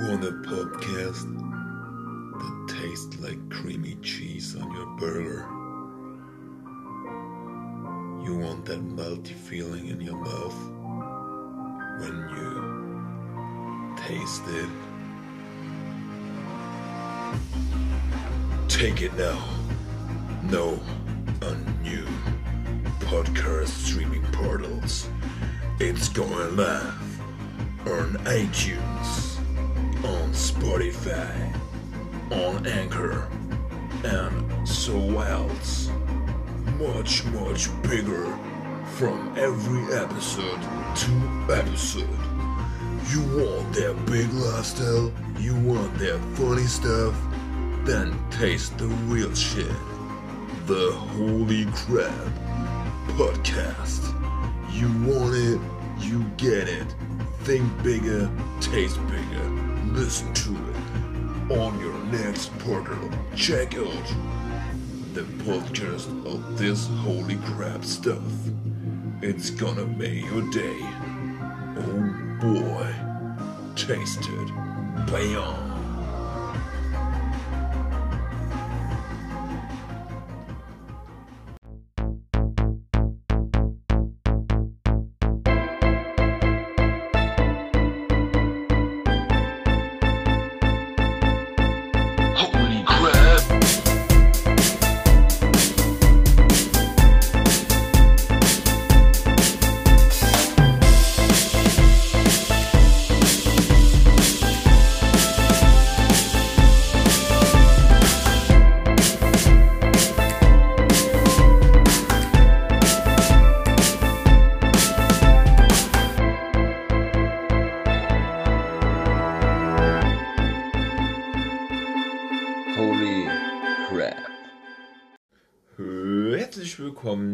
[0.00, 1.26] want a podcast
[2.38, 5.46] that tastes like creamy cheese on your burger?
[8.24, 10.54] You want that melty feeling in your mouth
[12.00, 14.68] when you taste it?
[18.68, 19.42] Take it now.
[20.44, 20.78] No,
[21.42, 22.06] a new
[23.00, 25.08] podcast streaming portals.
[25.80, 27.20] It's going live
[27.86, 29.37] on iTunes,
[30.08, 31.54] on Spotify,
[32.30, 33.28] on Anchor,
[34.04, 35.90] and so else.
[36.78, 38.24] Much, much bigger
[38.96, 40.60] from every episode
[40.96, 42.08] to episode.
[43.10, 45.12] You want that big lifestyle?
[45.38, 47.14] You want that funny stuff?
[47.84, 49.68] Then taste the real shit.
[50.66, 52.32] The Holy Crap
[53.18, 54.14] Podcast.
[54.72, 55.60] You want it,
[56.00, 56.94] you get it.
[57.42, 59.17] Think bigger, taste bigger.
[59.98, 63.10] Listen to it on your next portal.
[63.34, 64.14] Check out
[65.12, 68.22] the podcast of this holy crap stuff.
[69.22, 70.78] It's gonna make your day.
[71.78, 72.94] Oh boy.
[73.74, 74.48] Taste it.
[75.10, 75.67] Bam.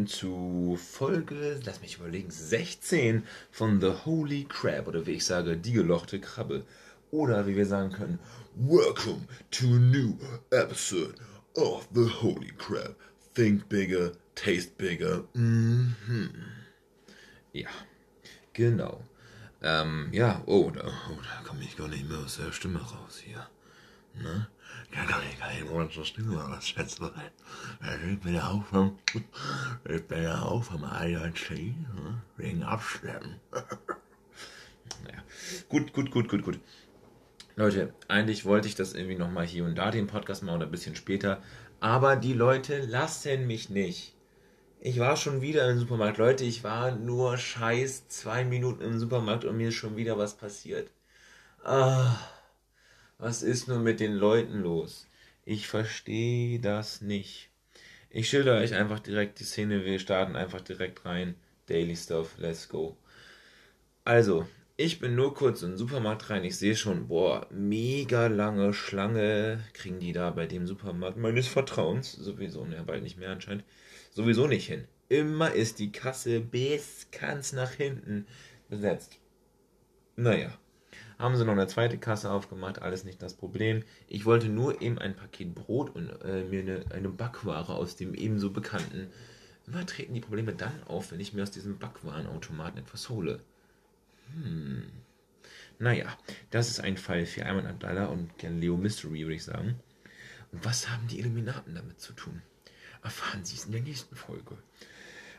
[0.07, 5.73] Zu Folge, lass mich überlegen, 16 von The Holy Crab oder wie ich sage, die
[5.73, 6.65] gelochte Krabbe.
[7.11, 8.19] Oder wie wir sagen können,
[8.55, 10.17] Welcome to a new
[10.51, 11.15] episode
[11.55, 12.95] of the Holy Crab.
[13.33, 15.23] Think bigger, taste bigger.
[15.33, 15.95] Mhm.
[17.53, 17.69] ja,
[18.53, 19.03] genau.
[19.61, 23.21] Ähm, ja, oh, da, oh, da komme ich gar nicht mehr aus der Stimme raus
[23.23, 23.47] hier.
[24.21, 24.47] Ne?
[24.93, 27.09] Da kann ich gar nicht mehr zur Stimme aussetzen.
[28.11, 28.97] Ich bin ja auch vom,
[29.89, 32.21] ich bin ja auch vom IRC, ne?
[32.37, 33.39] wegen Abschleppen.
[33.51, 35.23] Naja,
[35.69, 36.59] gut, gut, gut, gut, gut.
[37.57, 40.71] Leute, eigentlich wollte ich das irgendwie nochmal hier und da den Podcast machen oder ein
[40.71, 41.41] bisschen später,
[41.79, 44.13] aber die Leute lassen mich nicht.
[44.81, 46.17] Ich war schon wieder im Supermarkt.
[46.17, 50.35] Leute, ich war nur scheiß zwei Minuten im Supermarkt und mir ist schon wieder was
[50.35, 50.91] passiert.
[51.63, 52.15] Ah,
[53.17, 55.07] was ist nur mit den Leuten los?
[55.43, 57.49] Ich verstehe das nicht.
[58.09, 59.85] Ich schilder euch einfach direkt die Szene.
[59.85, 61.35] Wir starten einfach direkt rein.
[61.67, 62.97] Daily Stuff, let's go.
[64.03, 66.43] Also, ich bin nur kurz in den Supermarkt rein.
[66.43, 72.11] Ich sehe schon, boah, mega lange Schlange kriegen die da bei dem Supermarkt meines Vertrauens.
[72.11, 73.63] Sowieso, ne, bald nicht mehr anscheinend.
[74.11, 74.87] Sowieso nicht hin.
[75.09, 78.25] Immer ist die Kasse bis ganz nach hinten
[78.69, 79.19] besetzt.
[80.15, 80.57] Naja,
[81.17, 83.83] haben sie noch eine zweite Kasse aufgemacht, alles nicht das Problem.
[84.07, 88.13] Ich wollte nur eben ein Paket Brot und äh, mir eine, eine Backware aus dem
[88.13, 89.07] ebenso bekannten.
[89.67, 93.39] Immer treten die Probleme dann auf, wenn ich mir aus diesem Backwarenautomaten etwas hole.
[94.33, 94.83] Hm.
[95.79, 96.05] Naja,
[96.51, 99.75] das ist ein Fall für Ayman Abdallah und Galileo Mystery, würde ich sagen.
[100.51, 102.41] Und was haben die Illuminaten damit zu tun?
[103.03, 104.57] Erfahren Sie es in der nächsten Folge.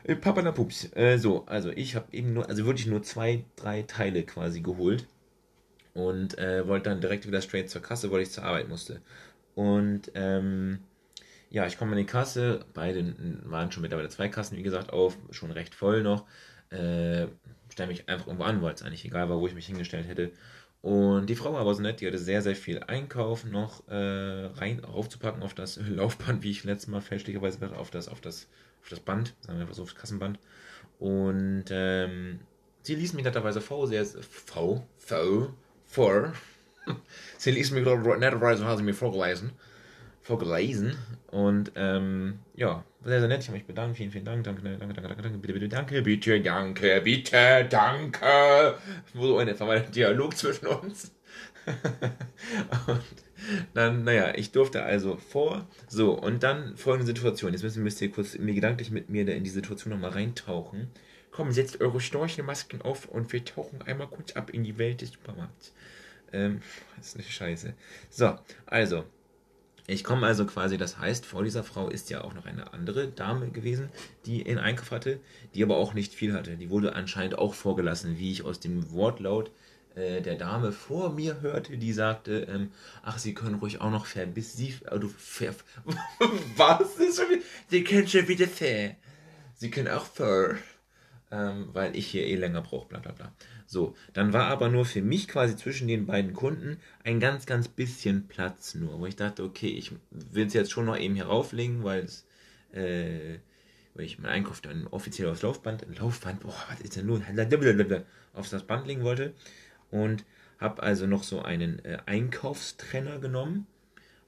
[0.04, 0.88] Äh, Papa na Pups.
[0.94, 5.06] Äh, so, also ich habe eben nur, also wirklich nur zwei, drei Teile quasi geholt.
[5.96, 9.00] Und äh, wollte dann direkt wieder straight zur Kasse, weil ich zur Arbeit musste.
[9.54, 10.80] Und ähm,
[11.48, 12.66] ja, ich komme in die Kasse.
[12.74, 13.14] Beide
[13.44, 15.16] waren schon mittlerweile zwei Kassen, wie gesagt, auf.
[15.30, 16.26] Schon recht voll noch.
[16.68, 17.28] Äh,
[17.72, 20.32] stelle mich einfach irgendwo an, weil es eigentlich egal war, wo ich mich hingestellt hätte.
[20.82, 23.94] Und die Frau war aber so nett, die hatte sehr, sehr viel Einkauf noch äh,
[23.94, 28.48] rein raufzupacken auf das Laufband, wie ich letztes Mal fälschlicherweise gesagt, auf das, auf das,
[28.82, 30.38] auf das Band, sagen wir einfach so, auf das Kassenband.
[30.98, 32.40] Und ähm,
[32.82, 35.54] sie ließ mich netterweise V, sehr, V, V,
[35.86, 36.32] vor.
[37.38, 39.52] sie ließ mich netterweise, hat sie mir vorgelesen
[40.26, 40.96] vorgelesen.
[41.30, 43.42] Und ähm, ja, sehr, sehr nett.
[43.42, 43.96] Ich habe mich bedankt.
[43.96, 44.44] Vielen, vielen Dank.
[44.44, 45.38] Danke, danke, danke, danke, danke.
[45.38, 48.74] Bitte, bitte, danke, bitte, danke, bitte, danke.
[49.14, 51.12] So ein etwa Dialog zwischen uns.
[52.86, 53.02] und
[53.74, 55.66] dann, naja, ich durfte also vor.
[55.88, 57.52] So, und dann folgende Situation.
[57.52, 60.90] Jetzt müsst ihr kurz mir gedanklich mit mir in die Situation nochmal reintauchen.
[61.36, 65.10] Komm, setzt eure Schnorchelmasken auf und wir tauchen einmal kurz ab in die Welt des
[65.10, 65.74] Supermarkts.
[66.32, 66.62] Ähm,
[66.96, 67.74] das ist nicht scheiße.
[68.08, 69.04] So, also,
[69.86, 73.08] ich komme also quasi, das heißt, vor dieser Frau ist ja auch noch eine andere
[73.08, 73.90] Dame gewesen,
[74.24, 75.20] die in Einkauf hatte,
[75.54, 76.56] die aber auch nicht viel hatte.
[76.56, 79.50] Die wurde anscheinend auch vorgelassen, wie ich aus dem Wortlaut
[79.94, 82.70] äh, der Dame vor mir hörte, die sagte, ähm,
[83.02, 85.54] ach, Sie können ruhig auch noch fair, bis Sie, äh, du, fair,
[86.56, 88.96] was ist schon wieder, Sie können schon wieder fair.
[89.54, 90.56] Sie können auch fair,
[91.30, 93.32] ähm, weil ich hier eh länger brauche, bla bla bla.
[93.66, 97.68] So, dann war aber nur für mich quasi zwischen den beiden Kunden ein ganz, ganz
[97.68, 101.26] bisschen Platz nur, wo ich dachte, okay, ich will es jetzt schon noch eben hier
[101.26, 102.26] rauflegen, weil es,
[102.72, 103.38] äh,
[103.94, 107.24] weil ich meinen Einkauf dann offiziell aufs Laufband, Laufband, boah, was ist denn nun,
[108.32, 109.34] auf das Band legen wollte
[109.90, 110.24] und
[110.58, 113.66] habe also noch so einen äh, Einkaufstrenner genommen,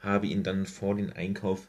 [0.00, 1.68] habe ihn dann vor den Einkauf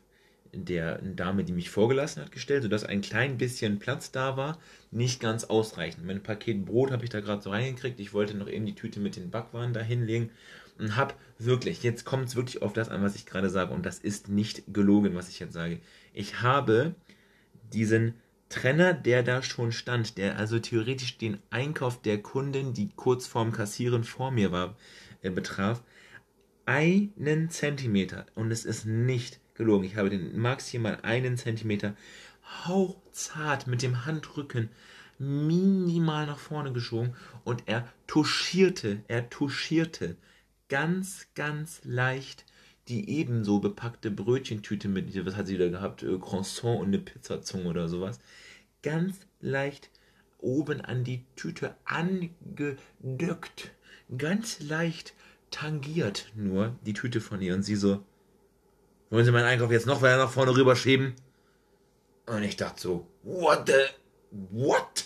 [0.54, 4.60] der Dame, die mich vorgelassen hat, gestellt, sodass ein klein bisschen Platz da war,
[4.92, 6.06] nicht ganz ausreichend.
[6.06, 8.00] Mein Paket Brot habe ich da gerade so reingekriegt.
[8.00, 10.30] Ich wollte noch eben die Tüte mit den Backwaren da hinlegen
[10.80, 13.86] und habe wirklich, jetzt kommt es wirklich auf das an, was ich gerade sage und
[13.86, 15.80] das ist nicht gelogen, was ich jetzt sage.
[16.14, 16.96] Ich habe
[17.74, 18.16] diesen
[18.50, 23.52] Trenner, der da schon stand, der also theoretisch den Einkauf der Kundin, die kurz vorm
[23.52, 24.76] Kassieren vor mir war,
[25.22, 25.84] äh, betraf,
[26.70, 28.28] einen Zentimeter.
[28.36, 29.86] Und es ist nicht gelogen.
[29.86, 31.96] Ich habe den maximal einen Zentimeter
[32.66, 34.70] hauchzart mit dem Handrücken
[35.18, 37.16] minimal nach vorne geschoben.
[37.44, 40.16] Und er touchierte, er touchierte
[40.70, 42.46] ganz, ganz leicht
[42.88, 47.68] die ebenso bepackte Brötchentüte mit, was hat sie da gehabt, äh, Croissant und eine Pizzazunge
[47.68, 48.20] oder sowas,
[48.84, 49.90] ganz leicht
[50.38, 53.72] oben an die Tüte angedückt,
[54.18, 55.14] ganz leicht
[55.52, 58.04] tangiert nur die Tüte von ihr und sie so,
[59.10, 61.16] wollen Sie meinen Einkauf jetzt noch weiter nach vorne rüberschieben?
[62.28, 63.74] Und ich dachte so, what the,
[64.52, 65.06] what?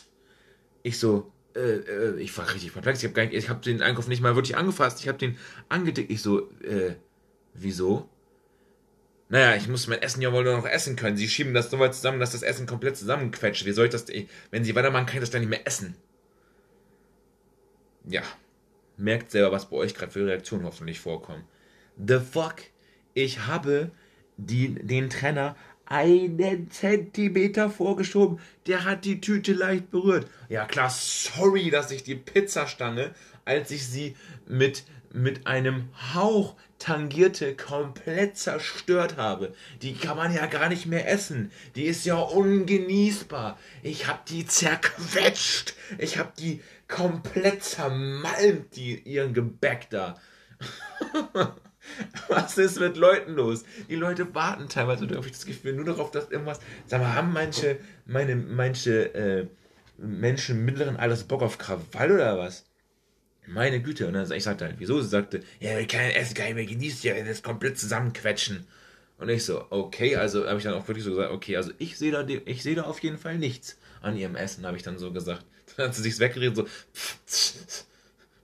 [0.81, 3.01] Ich so, äh, äh, ich war richtig perplex.
[3.01, 4.99] Ich habe hab den Einkauf nicht mal wirklich angefasst.
[4.99, 5.37] Ich habe den
[5.69, 6.11] angedickt.
[6.11, 6.95] Ich so, äh,
[7.53, 8.09] wieso?
[9.29, 11.15] Naja, ich muss mein Essen ja wohl nur noch essen können.
[11.15, 13.65] Sie schieben das so weit zusammen, dass das Essen komplett zusammenquetscht.
[13.65, 14.05] Wie soll ich das,
[14.51, 15.95] wenn Sie weitermachen, kann ich das dann nicht mehr essen.
[18.05, 18.21] Ja.
[19.03, 21.43] Merkt selber, was bei euch gerade für Reaktionen hoffentlich vorkommen.
[21.97, 22.55] The fuck?
[23.13, 23.91] Ich habe
[24.37, 28.39] die, den Trenner einen Zentimeter vorgeschoben.
[28.65, 30.27] Der hat die Tüte leicht berührt.
[30.47, 33.13] Ja klar, sorry, dass ich die Pizzastange,
[33.43, 34.15] als ich sie
[34.47, 39.53] mit, mit einem Hauch tangierte, komplett zerstört habe.
[39.81, 41.51] Die kann man ja gar nicht mehr essen.
[41.75, 43.57] Die ist ja ungenießbar.
[43.83, 45.75] Ich hab die zerquetscht.
[45.97, 50.15] Ich hab die komplett zermalmt, die, ihren Gebäck da.
[52.27, 53.63] Was ist mit Leuten los?
[53.89, 56.59] Die Leute warten teilweise, da habe ich das Gefühl, nur darauf, dass irgendwas.
[56.87, 59.47] Sag mal, haben manche, meine, manche äh,
[59.97, 62.65] Menschen mittleren Alters Bock auf Krawall oder was?
[63.47, 64.07] Meine Güte.
[64.07, 65.01] Und dann ich sagte halt, wieso?
[65.01, 68.65] Sie sagte, ja, ich kann Essen gar nicht mehr genießen, ja, das komplett zusammenquetschen.
[69.17, 71.97] Und ich so, okay, also habe ich dann auch wirklich so gesagt, okay, also ich
[71.97, 74.97] sehe da, ich sehe da auf jeden Fall nichts an ihrem Essen, habe ich dann
[74.97, 75.45] so gesagt.
[75.77, 76.63] Dann hat sie sich weggeredet, so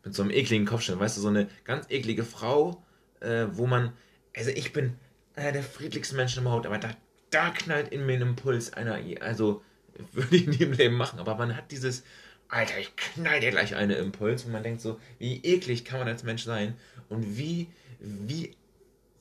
[0.03, 2.83] mit so einem ekligen Kopfschirm, weißt du, so eine ganz eklige Frau,
[3.19, 3.91] äh, wo man,
[4.35, 4.95] also ich bin
[5.35, 6.91] einer der friedlichsten Menschen überhaupt, aber da,
[7.29, 9.61] da knallt in mir ein Impuls einer, also
[10.13, 12.03] würde ich nie im Leben machen, aber man hat dieses,
[12.49, 16.07] Alter, ich knall dir gleich eine Impuls und man denkt so, wie eklig kann man
[16.07, 16.75] als Mensch sein
[17.07, 17.67] und wie,
[17.99, 18.55] wie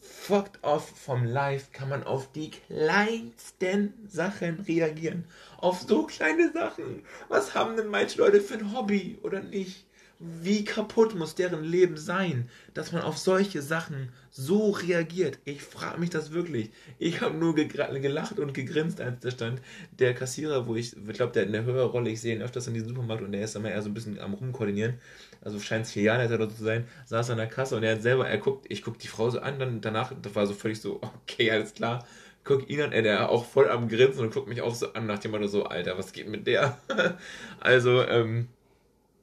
[0.00, 5.24] fucked off vom Life kann man auf die kleinsten Sachen reagieren.
[5.58, 7.04] Auf so kleine Sachen.
[7.28, 9.84] Was haben denn manche Leute für ein Hobby oder nicht?
[10.20, 15.38] Wie kaputt muss deren Leben sein, dass man auf solche Sachen so reagiert?
[15.44, 16.70] Ich frage mich das wirklich.
[16.98, 19.62] Ich habe nur gelacht und gegrinst, als da stand
[19.96, 22.66] der Kassierer, wo ich, ich glaube, der in der höheren Rolle, ich sehe ihn öfters
[22.66, 24.94] in diesem Supermarkt und der ist immer eher so ein bisschen am rumkoordinieren.
[25.40, 28.02] Also scheint es vier Jahre alt zu sein, saß an der Kasse und er hat
[28.02, 30.80] selber, er guckt, ich gucke die Frau so an, dann danach, das war so völlig
[30.80, 32.04] so, okay, alles klar
[32.44, 35.18] guck ihn an, er auch voll am Grinsen und guckt mich auch so an, nach
[35.18, 36.78] dem Motto so, Alter, was geht mit der?
[37.60, 38.48] also, ähm,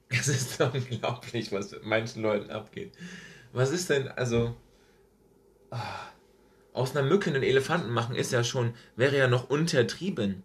[0.09, 2.93] Es ist unglaublich, was mit manchen Leuten abgeht.
[3.53, 4.55] Was ist denn, also.
[5.71, 5.77] Oh,
[6.73, 10.43] aus einer Mücke einen Elefanten machen ist ja schon, wäre ja noch untertrieben.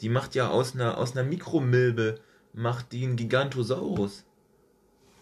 [0.00, 2.20] Die macht ja aus einer, aus einer Mikromilbe,
[2.52, 4.24] macht die einen Gigantosaurus.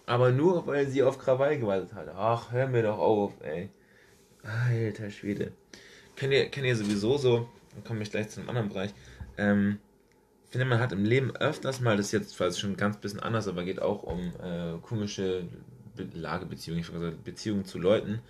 [0.06, 2.08] Aber nur, weil sie auf Krawall gewartet hat.
[2.14, 3.70] Ach, hör mir doch auf, ey.
[4.42, 5.52] Alter Schwede.
[6.16, 8.94] Kennt ihr, kennt ihr sowieso so, dann komme ich gleich zu einem anderen Bereich,
[9.36, 9.78] ähm,
[10.54, 13.48] finde, man hat im Leben öfters mal, das ist jetzt zwar schon ganz bisschen anders,
[13.48, 15.48] aber geht auch um äh, komische
[16.12, 18.20] Lagebeziehungen, ich gesagt, Beziehungen zu Leuten.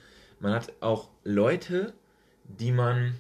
[0.40, 1.92] Man hat auch Leute,
[2.44, 3.16] die man,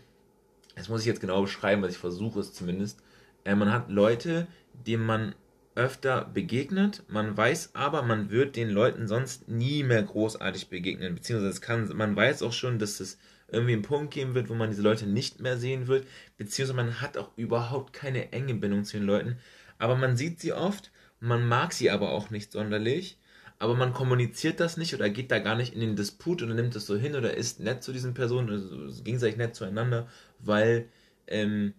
[0.74, 2.98] das muss ich jetzt genau beschreiben, was ich versuche es zumindest,
[3.44, 4.46] äh, man hat Leute,
[4.86, 5.34] denen man
[5.74, 7.02] öfter begegnet.
[7.06, 11.14] Man weiß aber, man wird den Leuten sonst nie mehr großartig begegnen.
[11.14, 13.18] Beziehungsweise es kann, man weiß auch schon, dass es
[13.54, 16.06] irgendwie einen Punkt geben wird, wo man diese Leute nicht mehr sehen wird.
[16.36, 19.38] Beziehungsweise man hat auch überhaupt keine enge Bindung zu den Leuten.
[19.78, 23.18] Aber man sieht sie oft, man mag sie aber auch nicht sonderlich.
[23.58, 26.74] Aber man kommuniziert das nicht oder geht da gar nicht in den Disput oder nimmt
[26.74, 30.08] das so hin oder ist nett zu diesen Personen, also gegenseitig nett zueinander,
[30.40, 30.88] weil
[31.28, 31.72] ähm,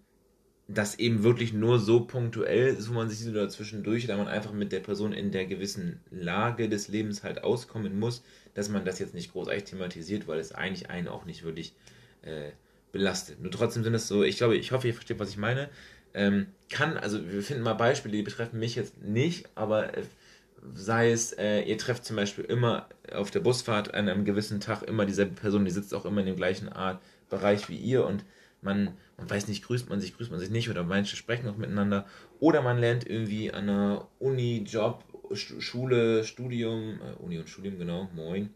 [0.67, 4.72] das eben wirklich nur so punktuell wo man sich so dazwischendurch, da man einfach mit
[4.72, 8.24] der Person in der gewissen Lage des Lebens halt auskommen muss,
[8.55, 11.74] dass man das jetzt nicht großartig thematisiert, weil es eigentlich einen auch nicht wirklich
[12.24, 12.50] äh,
[12.91, 13.41] belastet.
[13.41, 15.69] Nur trotzdem sind es so, ich glaube, ich hoffe, ihr versteht, was ich meine.
[16.13, 20.03] Ähm, kann, also wir finden mal Beispiele, die betreffen mich jetzt nicht, aber äh,
[20.74, 24.81] sei es, äh, ihr trefft zum Beispiel immer auf der Busfahrt an einem gewissen Tag
[24.84, 28.24] immer dieselbe Person, die sitzt auch immer in dem gleichen Art Bereich wie ihr und
[28.65, 31.55] man, man weiß nicht, grüßt man sich, grüßt man sich nicht oder manche sprechen auch
[31.55, 32.05] miteinander.
[32.39, 38.10] Oder man lernt irgendwie an einer Uni, Job, Schule, Studium, äh, Uni und Studium, genau,
[38.13, 38.50] moin,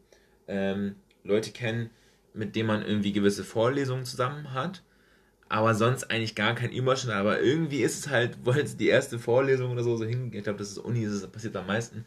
[0.48, 1.92] ähm, Leute kennen,
[2.34, 4.84] mit denen man irgendwie gewisse Vorlesungen zusammen hat,
[5.48, 7.14] aber sonst eigentlich gar kein Überschnitt.
[7.14, 10.60] Aber irgendwie ist es halt, es die erste Vorlesung oder so, so hingegeben ich glaube,
[10.60, 12.06] das ist Uni, das passiert am meisten,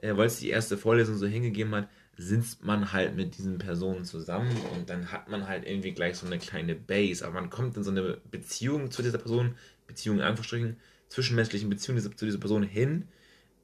[0.00, 4.04] äh, weil es die erste Vorlesung so hingegeben hat, sitzt man halt mit diesen Personen
[4.04, 7.24] zusammen und dann hat man halt irgendwie gleich so eine kleine Base.
[7.24, 10.76] Aber man kommt in so eine Beziehung zu dieser Person, Beziehung in Anführungsstrichen,
[11.08, 13.08] zwischenmenschlichen Beziehung zu dieser Person hin.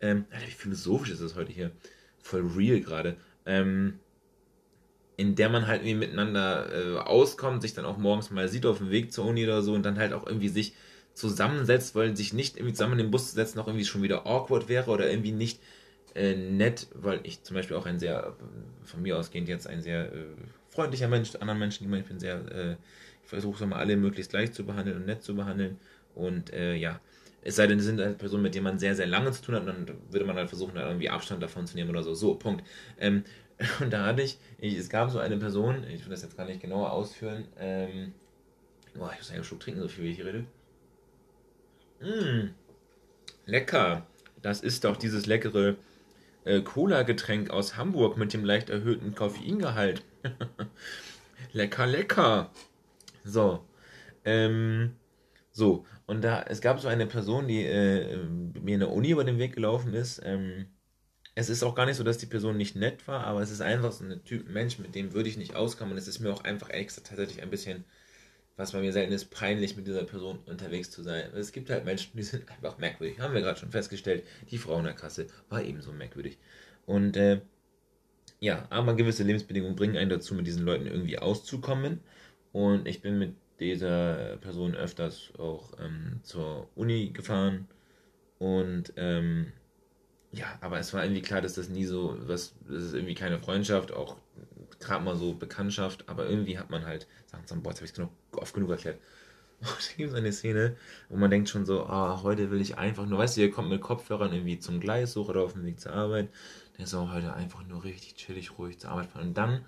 [0.00, 1.72] Ähm, Alter, wie philosophisch ist das heute hier?
[2.22, 3.16] Voll real gerade.
[3.46, 4.00] Ähm,
[5.16, 8.78] in der man halt irgendwie miteinander äh, auskommt, sich dann auch morgens mal sieht auf
[8.78, 10.74] dem Weg zur Uni oder so und dann halt auch irgendwie sich
[11.12, 14.26] zusammensetzt, weil sich nicht irgendwie zusammen in den Bus zu setzen auch irgendwie schon wieder
[14.26, 15.60] awkward wäre oder irgendwie nicht
[16.18, 18.36] äh, nett, weil ich zum Beispiel auch ein sehr,
[18.84, 20.24] von mir ausgehend jetzt ein sehr äh,
[20.68, 22.76] freundlicher Mensch, anderen Menschen, meine, ich bin sehr, äh,
[23.22, 25.78] ich versuche immer alle möglichst gleich zu behandeln und nett zu behandeln
[26.14, 27.00] und äh, ja,
[27.42, 29.54] es sei denn, es sind halt Personen, mit denen man sehr, sehr lange zu tun
[29.54, 32.12] hat, dann würde man halt versuchen, irgendwie Abstand davon zu nehmen oder so.
[32.14, 32.64] So, Punkt.
[32.98, 33.24] Ähm,
[33.80, 36.46] und da hatte ich, ich, es gab so eine Person, ich will das jetzt gar
[36.46, 38.12] nicht genauer ausführen, ähm,
[38.94, 40.44] boah, ich muss einen Schluck trinken, so viel wie ich hier rede.
[42.00, 42.50] Mmh,
[43.46, 44.06] lecker.
[44.42, 45.76] Das ist doch dieses leckere
[46.48, 50.02] äh, Cola-Getränk aus Hamburg mit dem leicht erhöhten Koffeingehalt.
[51.52, 52.50] lecker, lecker.
[53.24, 53.64] So.
[54.24, 54.96] Ähm,
[55.52, 55.84] so.
[56.06, 58.16] Und da, es gab so eine Person, die äh,
[58.62, 60.22] mir in der Uni über den Weg gelaufen ist.
[60.24, 60.66] Ähm,
[61.34, 63.60] es ist auch gar nicht so, dass die Person nicht nett war, aber es ist
[63.60, 65.92] einfach so ein Typ Mensch, mit dem würde ich nicht auskommen.
[65.92, 67.84] Und es ist mir auch einfach extra tatsächlich ein bisschen
[68.58, 71.30] was bei mir selten ist, peinlich mit dieser Person unterwegs zu sein.
[71.34, 73.20] Es gibt halt Menschen, die sind einfach merkwürdig.
[73.20, 74.24] Haben wir gerade schon festgestellt.
[74.50, 76.38] Die Frau in der Kasse war ebenso merkwürdig.
[76.84, 77.40] Und äh,
[78.40, 82.00] ja, aber gewisse Lebensbedingungen bringen einen dazu, mit diesen Leuten irgendwie auszukommen.
[82.52, 87.68] Und ich bin mit dieser Person öfters auch ähm, zur Uni gefahren.
[88.40, 89.52] Und ähm,
[90.32, 93.38] ja, aber es war irgendwie klar, dass das nie so, was, das ist irgendwie keine
[93.38, 94.16] Freundschaft, auch
[94.80, 97.98] gerade mal so Bekanntschaft, aber irgendwie hat man halt, sagen so, boah, jetzt habe ich
[97.98, 98.98] es oft genug erklärt.
[99.60, 100.76] Und da gibt es eine Szene,
[101.08, 103.70] wo man denkt schon so, ah, heute will ich einfach nur, weißt du, ihr kommt
[103.70, 106.28] mit Kopfhörern irgendwie zum Gleis hoch oder auf dem Weg zur Arbeit.
[106.76, 109.28] Der ist auch heute einfach nur richtig chillig, ruhig zur Arbeit fahren.
[109.28, 109.64] Und dann,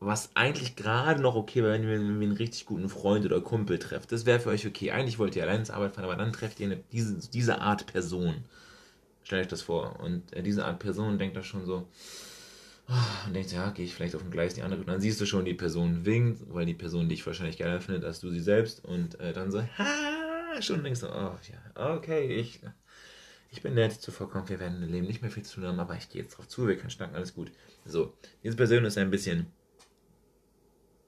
[0.00, 4.12] was eigentlich gerade noch okay wäre, wenn ihr einen richtig guten Freund oder Kumpel trefft,
[4.12, 4.90] das wäre für euch okay.
[4.90, 7.86] Eigentlich wollt ihr allein zur Arbeit fahren, aber dann trefft ihr eine, diese, diese Art
[7.86, 8.44] Person.
[9.22, 9.98] Stellt euch das vor.
[10.00, 11.88] Und äh, diese Art Person denkt da schon so,
[13.26, 14.80] und denkst, ja, gehe ich vielleicht auf dem Gleis die andere.
[14.80, 18.04] Und dann siehst du schon, die Person winkt, weil die Person dich wahrscheinlich geiler findet
[18.04, 18.84] als du sie selbst.
[18.84, 22.60] Und äh, dann so, ha, schon denkst du, oh ja, okay, ich,
[23.50, 26.08] ich bin nett, zuvorkommt, wir werden im Leben nicht mehr viel zu haben, aber ich
[26.08, 27.52] gehe jetzt drauf zu, wir können schnacken, alles gut.
[27.84, 29.46] So, diese Person ist ein bisschen,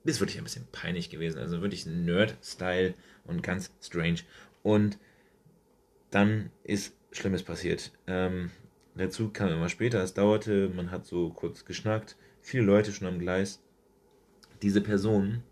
[0.05, 1.39] ist wirklich ein bisschen peinlich gewesen.
[1.39, 2.95] Also wirklich Nerd-Style
[3.25, 4.21] und ganz strange.
[4.63, 4.99] Und
[6.11, 7.93] dann ist Schlimmes passiert.
[8.07, 8.51] Ähm,
[8.95, 13.09] der Zug kam immer später, es dauerte, man hat so kurz geschnackt, viele Leute schon
[13.09, 13.63] am Gleis.
[14.63, 15.43] Diese Person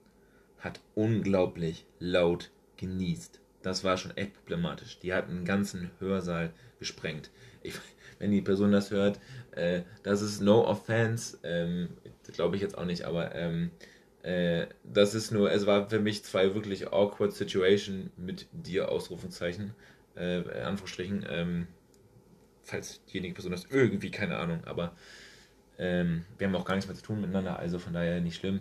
[0.58, 3.40] hat unglaublich laut genießt.
[3.62, 4.98] Das war schon echt problematisch.
[5.00, 7.30] Die hat einen ganzen Hörsaal gesprengt.
[7.62, 7.74] Ich,
[8.18, 9.20] wenn die Person das hört,
[9.52, 11.88] äh, das ist no offense, ähm,
[12.32, 13.70] glaube ich jetzt auch nicht, aber ähm,
[14.22, 19.74] äh, das ist nur, es war für mich zwei wirklich awkward Situation mit dir, Ausrufungszeichen,
[20.16, 21.66] äh, Anführungsstrichen, ähm,
[22.68, 24.92] falls diejenige Person das irgendwie, keine Ahnung, aber
[25.78, 28.60] ähm, wir haben auch gar nichts mehr zu tun miteinander, also von daher nicht schlimm.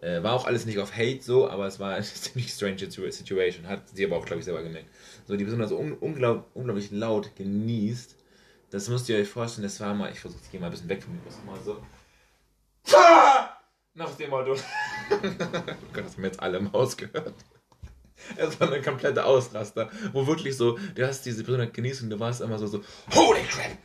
[0.00, 3.68] Äh, war auch alles nicht auf Hate so, aber es war eine ziemlich strange Situation.
[3.68, 4.88] Hat sie aber auch, glaube ich, selber gemerkt.
[5.26, 8.16] So, die Person also un unglaub unglaublich laut genießt.
[8.70, 10.88] Das müsst ihr euch vorstellen, das war mal, ich versuche, ich gehe mal ein bisschen
[10.88, 11.82] weg von mir, das mal so.
[13.94, 14.52] Nach dem Motto.
[14.52, 15.16] oh
[15.92, 17.34] Gott, das haben jetzt alle im Haus gehört.
[18.36, 22.20] Es war eine komplette Ausraster, wo wirklich so, du hast diese Person genießt und du
[22.20, 22.82] warst immer so, so,
[23.14, 23.78] holy crap,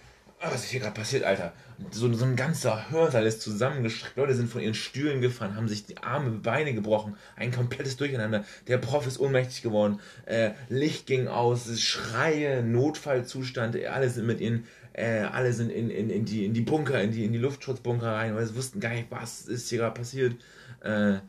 [0.52, 1.54] was ist hier gerade passiert, Alter?
[1.92, 4.18] So, so ein ganzer Hörsaal ist zusammengeschreckt.
[4.18, 7.16] Leute sind von ihren Stühlen gefahren, haben sich die Arme, Beine gebrochen.
[7.36, 8.44] Ein komplettes Durcheinander.
[8.68, 10.00] Der Prof ist ohnmächtig geworden.
[10.26, 13.78] Äh, Licht ging aus, Schreie, Notfallzustand.
[13.86, 17.12] Alle sind mit ihnen, äh, alle sind in, in, in, die, in die Bunker, in
[17.12, 20.36] die, in die Luftschutzbunker rein, weil sie wussten gar nicht, was ist hier gerade passiert.
[20.82, 21.20] Äh,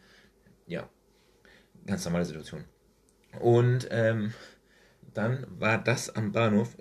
[0.67, 0.89] ja,
[1.87, 2.65] ganz normale Situation.
[3.41, 4.33] Und ähm,
[5.13, 6.77] dann war das am Bahnhof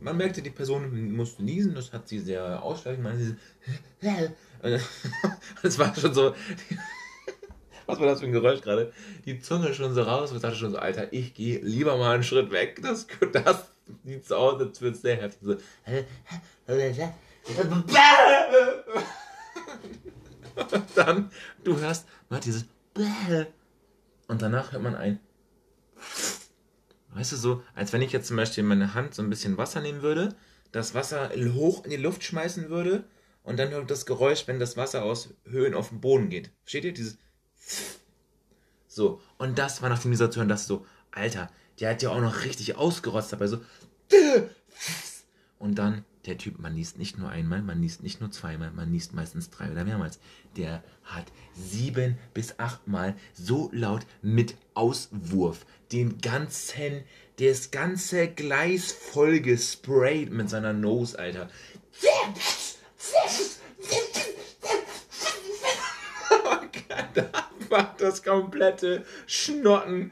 [0.00, 3.02] man merkte, die Person musste niesen, das hat sie sehr ausschlagend.
[3.02, 3.34] Man sie,
[5.62, 6.34] das war schon so.
[7.86, 8.92] Was war das für ein Geräusch gerade?
[9.26, 12.24] Die Zunge schon so raus und dachte schon so, Alter, ich gehe lieber mal einen
[12.24, 12.80] Schritt weg.
[12.82, 13.70] Das, das
[14.04, 15.52] sieht so aus, als würde es sehr heftig so.
[20.56, 21.30] Und dann,
[21.62, 22.64] du hörst, man hat dieses
[24.26, 25.20] und danach hört man ein
[27.16, 29.56] Weißt du, so, als wenn ich jetzt zum Beispiel in meine Hand so ein bisschen
[29.56, 30.36] Wasser nehmen würde,
[30.70, 33.04] das Wasser hoch in die Luft schmeißen würde
[33.42, 36.50] und dann hört das Geräusch, wenn das Wasser aus Höhen auf den Boden geht.
[36.60, 36.92] Versteht ihr?
[36.92, 37.16] Dieses.
[38.86, 42.10] So, und das war nach dem dieser zu hören, das so, Alter, der hat ja
[42.10, 43.60] auch noch richtig ausgerotzt dabei, so.
[45.58, 48.92] Und dann der Typ, man liest nicht nur einmal, man liest nicht nur zweimal, man
[48.92, 50.18] liest meistens drei oder mehrmals.
[50.56, 57.04] Der hat sieben bis achtmal so laut mit Auswurf den ganzen,
[57.38, 61.48] das ganze Gleis voll gesprayt mit seiner Nose, Alter.
[67.68, 70.10] war das komplette Schnotten.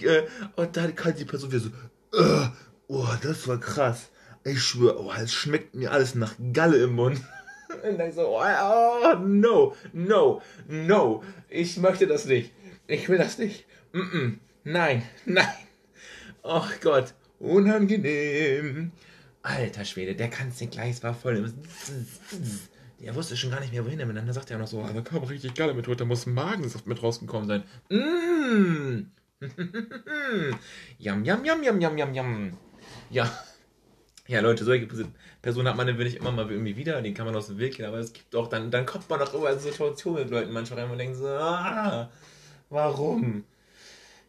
[0.00, 0.22] Äh,
[0.56, 1.70] und dann kann die Person wieder so,
[2.18, 2.48] uh,
[2.88, 4.10] oh, das war krass.
[4.46, 7.20] Ich schwöre, oh, es schmeckt mir alles nach Galle im Mund.
[7.82, 12.52] Und dann so, oh, oh, no, no, no, ich möchte das nicht.
[12.86, 13.66] Ich will das nicht.
[13.92, 14.38] Mm -mm.
[14.62, 15.48] Nein, nein.
[16.44, 18.92] Ach Gott, unangenehm.
[19.42, 21.52] Alter Schwede, der ganze Gleis war voll.
[22.98, 24.90] Der wusste schon gar nicht mehr, wohin er Dann sagt er auch noch so, ah,
[24.90, 27.62] da kam richtig geile mit da muss Magensaft mit rausgekommen sein.
[27.90, 29.06] Mmh.
[30.98, 32.58] yum, yum, yum, yum, yum, yum, yum.
[33.10, 33.30] Ja.
[34.28, 34.88] Ja, Leute, solche
[35.40, 37.86] Personen hat man natürlich immer mal irgendwie wieder, den kann man aus dem Weg gehen,
[37.86, 40.80] aber es gibt auch, dann, dann kommt man auch immer in Situationen mit Leuten manchmal
[40.80, 42.10] rein und denkt so, ah,
[42.68, 43.44] warum?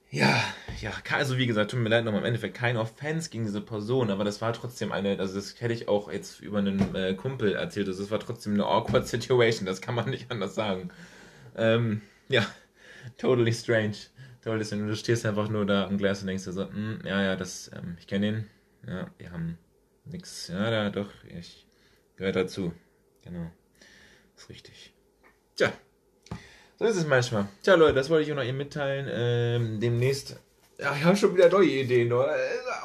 [0.09, 0.41] Ja,
[0.81, 4.09] ja, also wie gesagt, tut mir leid, nochmal im Endeffekt kein Offense gegen diese Person,
[4.09, 7.53] aber das war trotzdem eine, also das hätte ich auch jetzt über einen äh, Kumpel
[7.55, 10.89] erzählt, also das war trotzdem eine awkward situation, das kann man nicht anders sagen.
[11.57, 12.45] Ähm, ja,
[13.17, 13.95] totally strange.
[14.43, 14.87] Totally strange.
[14.87, 17.69] Du stehst einfach nur da am Glas und denkst dir so, hm, ja, ja, das,
[17.75, 18.45] ähm, ich kenne ihn,
[18.87, 19.57] ja, wir haben
[20.11, 20.47] Nix.
[20.47, 21.09] Ja, da doch.
[21.37, 21.65] Ich
[22.15, 22.73] gehöre dazu.
[23.23, 23.51] Genau.
[24.35, 24.93] Ist richtig.
[25.55, 25.73] Tja.
[26.79, 27.47] So ist es manchmal.
[27.63, 29.07] Tja, Leute, das wollte ich noch eben mitteilen.
[29.09, 30.39] Ähm, demnächst.
[30.79, 32.35] Ja, ich habe schon wieder neue Ideen, oder?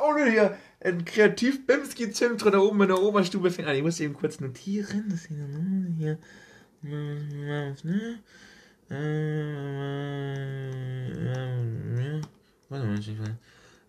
[0.01, 3.77] Nur hier ein kreativ bimski zentrum da oben in der Oberstube fängt an.
[3.77, 5.09] Ich muss eben kurz notieren.
[5.11, 6.19] Das hier.
[12.69, 12.99] Warte mal,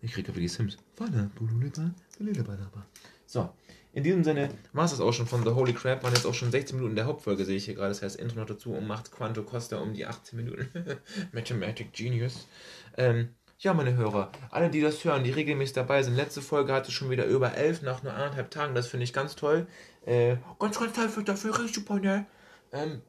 [0.02, 0.76] ich krieg aber die Sims.
[3.34, 3.50] So,
[3.92, 6.04] in diesem Sinne war es das auch schon von The Holy Crap.
[6.04, 7.88] Waren jetzt auch schon 16 Minuten der Hauptfolge, sehe ich hier gerade.
[7.88, 10.68] Das heißt, Intro noch dazu und macht Quanto Costa um die 18 Minuten.
[11.32, 12.46] Mathematic Genius.
[12.96, 16.14] Ähm, ja, meine Hörer, alle, die das hören, die regelmäßig dabei sind.
[16.14, 18.76] Letzte Folge hatte schon wieder über 11 nach nur anderthalb Tagen.
[18.76, 19.66] Das finde ich ganz toll.
[20.06, 22.26] Äh, ganz, ganz toll für dafür, richtig super, ne?
[22.72, 23.02] Ähm,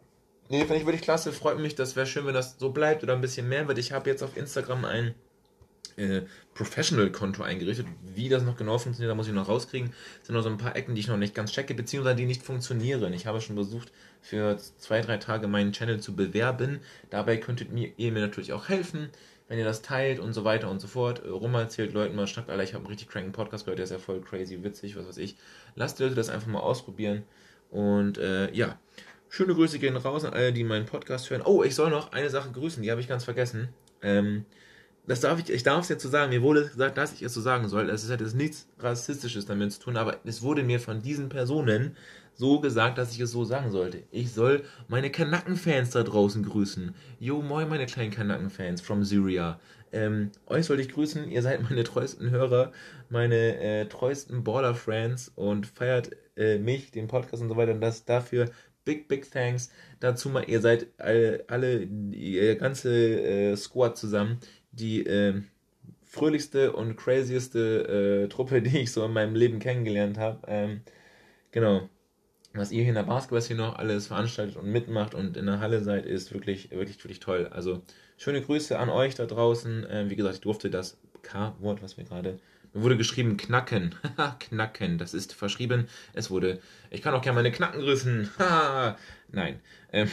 [0.50, 1.34] nee, finde ich wirklich klasse.
[1.34, 1.76] Freut mich.
[1.76, 3.78] Das wäre schön, wenn das so bleibt oder ein bisschen mehr wird.
[3.78, 5.14] Ich habe jetzt auf Instagram ein
[5.98, 6.22] äh,
[6.54, 7.88] Professional-Konto eingerichtet.
[8.04, 9.94] Wie das noch genau funktioniert, da muss ich noch rauskriegen.
[10.22, 12.26] Es sind noch so ein paar Ecken, die ich noch nicht ganz checke, beziehungsweise die
[12.26, 13.14] nicht funktionieren.
[13.14, 16.80] Ich habe schon versucht, für zwei, drei Tage meinen Channel zu bewerben.
[17.10, 19.10] Dabei könntet ihr mir natürlich auch helfen,
[19.48, 21.24] wenn ihr das teilt und so weiter und so fort.
[21.24, 23.84] Äh, rum erzählt Leuten mal, schnackt, Alter, ich habe einen richtig cranken Podcast gehört, der
[23.84, 25.36] ist ja voll crazy, witzig, was weiß ich.
[25.76, 27.24] Lasst die Leute das einfach mal ausprobieren.
[27.70, 28.80] Und äh, ja,
[29.30, 31.42] schöne Grüße gehen raus an alle, die meinen Podcast hören.
[31.44, 33.70] Oh, ich soll noch eine Sache grüßen, die habe ich ganz vergessen.
[34.02, 34.46] Ähm,
[35.08, 37.34] das darf ich, ich darf es jetzt so sagen, mir wurde gesagt, dass ich es
[37.34, 37.90] so sagen soll.
[37.90, 41.96] Es hat jetzt nichts Rassistisches damit zu tun, aber es wurde mir von diesen Personen
[42.34, 44.04] so gesagt, dass ich es so sagen sollte.
[44.12, 46.94] Ich soll meine Kanaken-Fans da draußen grüßen.
[47.20, 49.60] Jo, moin, meine kleinen Kanaken-Fans from Syria.
[49.92, 52.72] Ähm, euch sollte ich grüßen, ihr seid meine treuesten Hörer,
[53.10, 57.72] meine äh, treuesten Baller-Friends und feiert äh, mich, den Podcast und so weiter.
[57.72, 58.50] Und das dafür
[58.84, 59.70] big, big thanks.
[60.00, 64.40] Dazu mal, ihr seid alle, alle ihr ganze äh, Squad zusammen
[64.76, 65.42] die äh,
[66.04, 70.40] fröhlichste und crazieste äh, Truppe, die ich so in meinem Leben kennengelernt habe.
[70.48, 70.82] Ähm,
[71.52, 71.90] genau.
[72.54, 75.84] was ihr hier in der Basketball noch alles veranstaltet und mitmacht und in der Halle
[75.84, 77.50] seid, ist wirklich, wirklich, wirklich toll.
[77.52, 77.82] Also
[78.18, 79.86] schöne Grüße an euch da draußen.
[79.86, 82.40] Äh, wie gesagt, ich durfte das K-Wort, was wir gerade.
[82.74, 83.96] Mir wurde geschrieben knacken.
[84.40, 84.98] knacken.
[84.98, 85.88] Das ist verschrieben.
[86.14, 86.60] Es wurde.
[86.92, 88.30] Ich kann auch gerne meine Knacken grüßen.
[89.32, 89.60] Nein.
[89.92, 90.10] Ähm,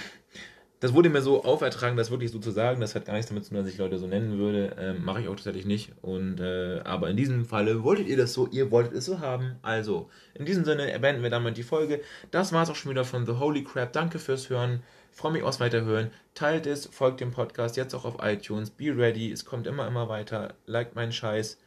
[0.83, 2.81] das wurde mir so aufertragen, das wirklich so zu sagen.
[2.81, 4.75] Das hat gar nichts damit zu tun, dass ich Leute so nennen würde.
[4.81, 5.92] Ähm, Mache ich auch tatsächlich nicht.
[6.03, 9.55] Und, äh, aber in diesem Falle wolltet ihr das so, ihr wolltet es so haben.
[9.62, 12.01] Also, in diesem Sinne beenden wir damit die Folge.
[12.33, 13.92] Das war es auch schon wieder von The Holy Crap.
[13.92, 14.83] Danke fürs Hören.
[15.12, 16.11] Freue mich aufs Weiterhören.
[16.35, 18.71] Teilt es, folgt dem Podcast jetzt auch auf iTunes.
[18.71, 19.31] Be ready.
[19.31, 20.55] Es kommt immer, immer weiter.
[20.66, 21.59] Liked meinen Scheiß.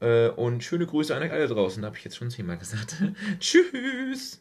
[0.00, 1.84] Äh, und schöne Grüße an euch alle draußen.
[1.84, 2.96] Habe ich jetzt schon zehnmal gesagt.
[3.38, 4.40] Tschüss.